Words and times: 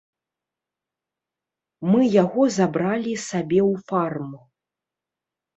Мы 1.91 2.01
яго 2.23 2.41
забралі 2.57 3.13
сабе 3.29 3.61
ў 3.71 3.87
фарм. 3.93 4.31